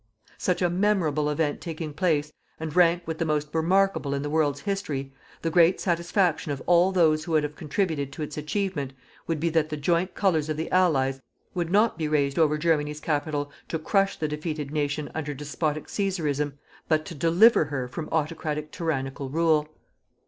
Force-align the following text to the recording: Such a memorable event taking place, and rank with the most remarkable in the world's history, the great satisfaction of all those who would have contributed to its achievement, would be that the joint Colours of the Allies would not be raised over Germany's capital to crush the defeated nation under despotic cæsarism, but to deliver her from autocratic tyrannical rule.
Such 0.39 0.63
a 0.63 0.69
memorable 0.71 1.29
event 1.29 1.61
taking 1.61 1.93
place, 1.93 2.33
and 2.59 2.75
rank 2.75 3.03
with 3.05 3.19
the 3.19 3.23
most 3.25 3.49
remarkable 3.53 4.15
in 4.15 4.23
the 4.23 4.31
world's 4.31 4.61
history, 4.61 5.13
the 5.43 5.51
great 5.51 5.79
satisfaction 5.79 6.51
of 6.51 6.59
all 6.65 6.91
those 6.91 7.23
who 7.23 7.33
would 7.33 7.43
have 7.43 7.55
contributed 7.55 8.11
to 8.13 8.23
its 8.23 8.35
achievement, 8.35 8.93
would 9.27 9.39
be 9.39 9.49
that 9.51 9.69
the 9.69 9.77
joint 9.77 10.15
Colours 10.15 10.49
of 10.49 10.57
the 10.57 10.71
Allies 10.71 11.21
would 11.53 11.69
not 11.69 11.99
be 11.99 12.07
raised 12.07 12.39
over 12.39 12.57
Germany's 12.57 12.99
capital 12.99 13.51
to 13.67 13.77
crush 13.77 14.17
the 14.17 14.27
defeated 14.27 14.71
nation 14.71 15.11
under 15.13 15.35
despotic 15.35 15.85
cæsarism, 15.85 16.53
but 16.89 17.05
to 17.05 17.13
deliver 17.13 17.65
her 17.65 17.87
from 17.87 18.09
autocratic 18.09 18.71
tyrannical 18.71 19.29
rule. 19.29 19.67